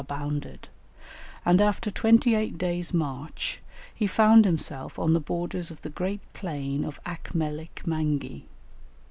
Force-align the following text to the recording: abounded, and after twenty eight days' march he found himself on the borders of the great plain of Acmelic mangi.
abounded, 0.01 0.67
and 1.45 1.61
after 1.61 1.91
twenty 1.91 2.33
eight 2.33 2.57
days' 2.57 2.91
march 2.91 3.61
he 3.93 4.07
found 4.07 4.45
himself 4.45 4.97
on 4.97 5.13
the 5.13 5.19
borders 5.19 5.69
of 5.69 5.83
the 5.83 5.91
great 5.91 6.21
plain 6.33 6.83
of 6.83 6.99
Acmelic 7.05 7.85
mangi. 7.85 8.47